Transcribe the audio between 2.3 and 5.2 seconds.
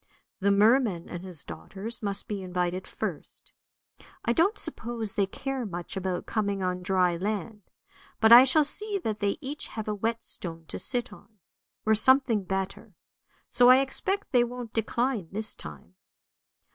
invited first. I don't suppose